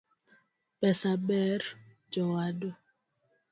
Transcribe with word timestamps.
Pesa 0.79 1.11
ber 1.27 1.61
jowadu. 2.13 2.69